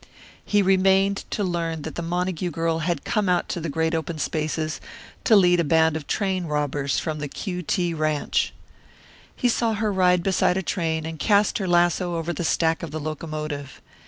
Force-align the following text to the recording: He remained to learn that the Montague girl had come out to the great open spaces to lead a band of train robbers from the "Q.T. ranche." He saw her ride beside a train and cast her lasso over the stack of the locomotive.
He 0.43 0.63
remained 0.63 1.25
to 1.29 1.43
learn 1.43 1.83
that 1.83 1.93
the 1.93 2.01
Montague 2.01 2.49
girl 2.49 2.79
had 2.79 3.03
come 3.05 3.29
out 3.29 3.47
to 3.49 3.61
the 3.61 3.69
great 3.69 3.93
open 3.93 4.17
spaces 4.17 4.81
to 5.25 5.35
lead 5.35 5.59
a 5.59 5.63
band 5.63 5.95
of 5.95 6.07
train 6.07 6.45
robbers 6.45 6.97
from 6.97 7.19
the 7.19 7.27
"Q.T. 7.27 7.93
ranche." 7.93 8.51
He 9.35 9.47
saw 9.47 9.73
her 9.75 9.93
ride 9.93 10.23
beside 10.23 10.57
a 10.57 10.63
train 10.63 11.05
and 11.05 11.19
cast 11.19 11.59
her 11.59 11.67
lasso 11.67 12.15
over 12.15 12.33
the 12.33 12.43
stack 12.43 12.81
of 12.81 12.89
the 12.89 12.99
locomotive. 12.99 13.79